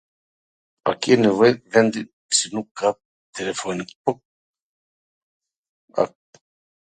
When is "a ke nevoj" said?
0.91-1.51